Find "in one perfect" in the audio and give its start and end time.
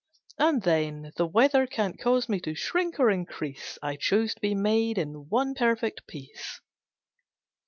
4.97-6.07